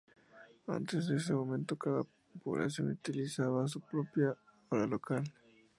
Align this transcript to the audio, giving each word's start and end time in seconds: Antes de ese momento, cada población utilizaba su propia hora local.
Antes 0.65 1.05
de 1.09 1.17
ese 1.17 1.31
momento, 1.35 1.77
cada 1.77 2.03
población 2.43 2.89
utilizaba 2.89 3.67
su 3.67 3.79
propia 3.81 4.35
hora 4.69 4.87
local. 4.87 5.23